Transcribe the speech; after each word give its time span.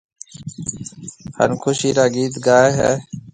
هانَ 1.35 1.51
خُوشِي 1.61 1.89
را 1.97 2.05
گِيت 2.13 2.35
گائي 2.45 2.71
هيَ۔ 2.77 2.91